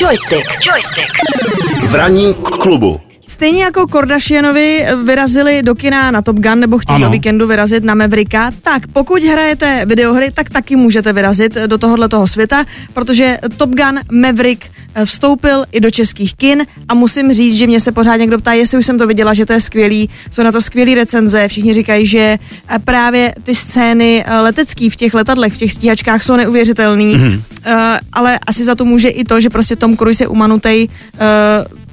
Joystick. 0.00 0.46
Joystick. 0.66 1.12
V 1.82 1.94
klubu. 2.58 3.00
Stejně 3.26 3.64
jako 3.64 3.86
Kardashianovi 3.86 4.86
vyrazili 5.04 5.62
do 5.62 5.74
kina 5.74 6.10
na 6.10 6.22
Top 6.22 6.36
Gun 6.36 6.60
nebo 6.60 6.78
chtějí 6.78 6.94
Ano. 6.96 7.06
do 7.06 7.10
víkendu 7.10 7.46
vyrazit 7.46 7.84
na 7.84 7.94
Mavericka, 7.94 8.50
tak 8.62 8.86
pokud 8.92 9.22
hrajete 9.22 9.86
videohry, 9.86 10.30
tak 10.30 10.50
taky 10.50 10.76
můžete 10.76 11.12
vyrazit 11.12 11.54
do 11.54 11.78
tohohle 11.78 12.08
toho 12.08 12.26
světa, 12.26 12.64
protože 12.94 13.38
Top 13.56 13.70
Gun 13.70 14.00
Maverick 14.20 14.64
vstoupil 15.04 15.64
i 15.72 15.80
do 15.80 15.90
českých 15.90 16.34
kin 16.34 16.66
a 16.88 16.94
musím 16.94 17.32
říct, 17.32 17.54
že 17.54 17.66
mě 17.66 17.80
se 17.80 17.92
pořád 17.92 18.16
někdo 18.16 18.38
ptá, 18.38 18.52
jestli 18.52 18.78
už 18.78 18.86
jsem 18.86 18.98
to 18.98 19.06
viděla, 19.06 19.34
že 19.34 19.46
to 19.46 19.52
je 19.52 19.60
skvělý, 19.60 20.10
jsou 20.30 20.42
na 20.42 20.52
to 20.52 20.60
skvělé 20.60 20.94
recenze, 20.94 21.48
všichni 21.48 21.74
říkají, 21.74 22.06
že 22.06 22.38
eh, 22.68 22.78
právě 22.78 23.34
ty 23.42 23.54
scény 23.54 24.24
eh, 24.26 24.40
letecký 24.40 24.90
v 24.90 24.96
těch 24.96 25.14
letadlech, 25.14 25.52
v 25.52 25.58
těch 25.58 25.72
stíhačkách 25.72 26.22
jsou 26.22 26.36
neuvěřitelný, 26.36 27.16
mm-hmm. 27.16 27.40
ale 28.12 28.38
asi 28.46 28.64
za 28.64 28.74
to 28.74 28.84
může 28.84 29.08
i 29.08 29.24
to, 29.24 29.40
že 29.40 29.50
prostě 29.50 29.76
Tom 29.76 29.96
Cruise 29.96 30.24
je 30.24 30.28
umanutej 30.28 30.88
eh, 31.14 31.20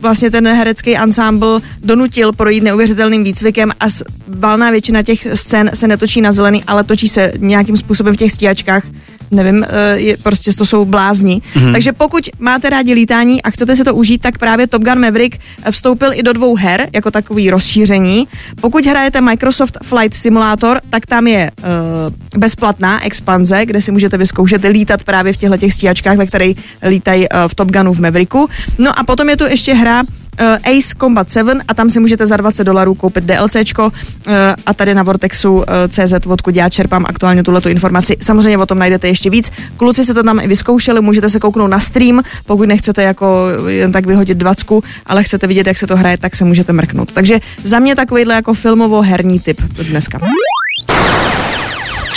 vlastně 0.01 0.31
ten 0.31 0.47
herecký 0.47 0.97
ansámbl 0.97 1.61
donutil 1.83 2.33
projít 2.33 2.63
neuvěřitelným 2.63 3.23
výcvikem 3.23 3.71
a 3.79 3.85
valná 4.27 4.71
většina 4.71 5.03
těch 5.03 5.27
scén 5.33 5.71
se 5.73 5.87
netočí 5.87 6.21
na 6.21 6.31
zelený, 6.31 6.63
ale 6.67 6.83
točí 6.83 7.07
se 7.07 7.31
nějakým 7.37 7.77
způsobem 7.77 8.13
v 8.13 8.17
těch 8.17 8.31
stíhačkách. 8.31 8.83
Nevím, 9.31 9.65
eh, 9.69 9.99
je, 9.99 10.17
prostě 10.17 10.51
to 10.53 10.65
jsou 10.65 10.85
blázni. 10.85 11.41
Mm-hmm. 11.53 11.71
Takže 11.71 11.93
pokud 11.93 12.29
máte 12.39 12.69
rádi 12.69 12.93
lítání 12.93 13.43
a 13.43 13.49
chcete 13.49 13.75
si 13.75 13.83
to 13.83 13.95
užít, 13.95 14.21
tak 14.21 14.37
právě 14.37 14.67
Top 14.67 14.83
Gun 14.83 14.99
Maverick 14.99 15.37
eh, 15.63 15.71
vstoupil 15.71 16.13
i 16.13 16.23
do 16.23 16.33
dvou 16.33 16.55
her 16.55 16.87
jako 16.93 17.11
takový 17.11 17.49
rozšíření. 17.49 18.27
Pokud 18.61 18.85
hrajete 18.85 19.21
Microsoft 19.21 19.77
Flight 19.83 20.17
Simulator, 20.17 20.81
tak 20.89 21.05
tam 21.05 21.27
je 21.27 21.51
uh, 21.57 22.39
bezplatná 22.39 23.05
expanze, 23.05 23.65
kde 23.65 23.81
si 23.81 23.91
můžete 23.91 24.17
vyzkoušet 24.17 24.63
lítat 24.63 25.03
právě 25.03 25.33
v 25.33 25.37
těchto 25.37 25.57
těch 25.57 25.73
stíhačkách, 25.73 26.17
ve 26.17 26.27
kterých 26.27 26.57
lítají 26.87 27.29
uh, 27.29 27.47
v 27.47 27.55
Top 27.55 27.71
Gunu 27.71 27.93
v 27.93 27.99
Mavericku. 27.99 28.49
No 28.77 28.99
a 28.99 29.03
potom 29.03 29.29
je 29.29 29.37
tu 29.37 29.45
ještě 29.45 29.73
hra 29.73 30.03
uh, 30.41 30.77
Ace 30.77 30.95
Combat 30.99 31.29
7 31.29 31.61
a 31.67 31.73
tam 31.73 31.89
si 31.89 31.99
můžete 31.99 32.25
za 32.25 32.37
20 32.37 32.63
dolarů 32.63 32.95
koupit 32.95 33.23
DLCčko 33.23 33.83
uh, 33.85 34.33
a 34.65 34.73
tady 34.73 34.95
na 34.95 35.03
Vortexu 35.03 35.55
uh, 35.55 35.63
CZ, 35.89 36.13
odkud 36.27 36.55
já 36.55 36.69
čerpám 36.69 37.05
aktuálně 37.07 37.43
tuhletu 37.43 37.69
informaci. 37.69 38.17
Samozřejmě 38.21 38.57
o 38.57 38.65
tom 38.65 38.79
najdete 38.79 39.07
ještě 39.07 39.29
víc. 39.29 39.51
Kluci 39.77 40.05
se 40.05 40.13
to 40.13 40.23
tam 40.23 40.39
i 40.39 40.47
vyzkoušeli, 40.47 41.01
můžete 41.01 41.29
se 41.29 41.39
kouknout 41.39 41.69
na 41.69 41.79
stream, 41.79 42.21
pokud 42.45 42.65
nechcete 42.65 43.03
jako 43.03 43.47
jen 43.67 43.91
tak 43.91 44.05
vyhodit 44.05 44.37
dvacku, 44.37 44.83
ale 45.05 45.23
chcete 45.23 45.47
vidět, 45.47 45.67
jak 45.67 45.77
se 45.77 45.87
to 45.87 45.97
hraje, 45.97 46.17
tak 46.17 46.35
se 46.35 46.45
můžete 46.45 46.73
mrknout. 46.73 47.11
Takže 47.11 47.39
za 47.63 47.79
mě 47.79 47.95
takovýhle 47.95 48.33
jako 48.35 48.53
filmovo-herní 48.53 49.39
typ 49.39 49.61
dneska. 49.61 50.19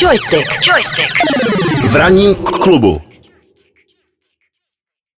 Joystick. 0.02 0.48
Joystick. 0.66 1.12
V 1.88 1.96
ranním 1.96 2.34
klubu. 2.34 3.09